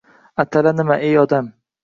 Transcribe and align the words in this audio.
—Atala 0.43 0.73
nima, 0.79 0.97
ey 1.11 1.13
odam? 1.27 1.53